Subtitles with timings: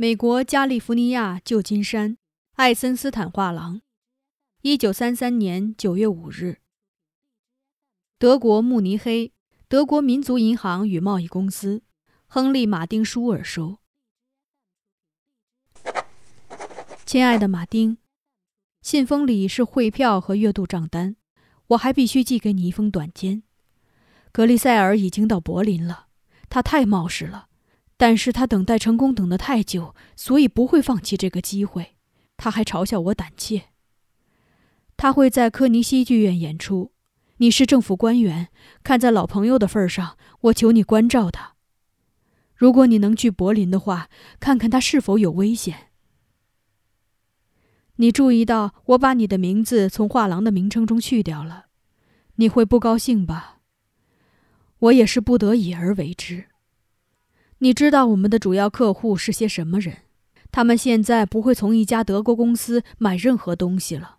[0.00, 2.16] 美国加利福尼亚旧金山，
[2.54, 3.82] 爱森斯坦画廊，
[4.62, 6.62] 一九三三年九月五日。
[8.18, 9.34] 德国慕尼黑，
[9.68, 11.82] 德国民族银行与贸易公司，
[12.26, 13.76] 亨利·马丁·舒尔收。
[17.04, 17.98] 亲爱的马丁，
[18.80, 21.16] 信封里是汇票和月度账单，
[21.66, 23.42] 我还必须寄给你一封短笺。
[24.32, 26.06] 格里塞尔已经到柏林了，
[26.48, 27.48] 他太冒失了。
[28.00, 31.96] 但是他等待成功等得太久，所以不会放弃这个机会。
[32.38, 33.64] 他还嘲笑我胆怯。
[34.96, 36.92] 他会在科尼西剧院演出。
[37.36, 38.48] 你是政府官员，
[38.82, 41.56] 看在老朋友的份上，我求你关照他。
[42.54, 45.88] 如果你能去柏林的话，看看他是否有危险。
[47.96, 51.66] 你注意到我把你的名字从画廊的名称中去掉了，
[52.36, 53.58] 你会不高兴吧？
[54.78, 56.46] 我也是不得已而为之。
[57.62, 59.98] 你知道我们的主要客户是些什么人？
[60.50, 64.16] 他们现在不会从一家德国公司买任何东西了。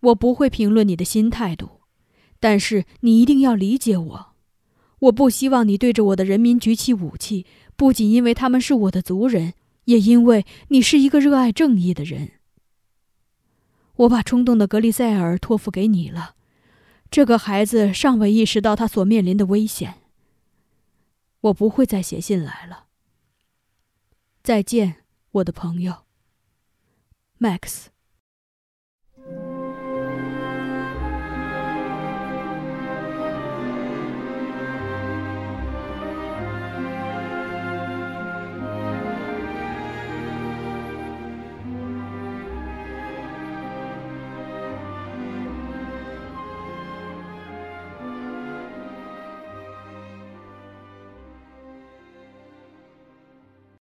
[0.00, 1.82] 我不会评论你的新态度，
[2.40, 4.26] 但是你一定要理解我。
[5.00, 7.44] 我不希望你对着我的人民举起武器，
[7.76, 9.52] 不仅因为他们是我的族人，
[9.84, 12.30] 也因为你是一个热爱正义的人。
[13.96, 16.34] 我把冲动的格里塞尔托付给你了，
[17.10, 19.96] 这个孩子尚未意识到他所面临的危险。
[21.46, 22.86] 我不会再写信来了。
[24.42, 26.04] 再见，我的朋友
[27.38, 27.86] ，Max。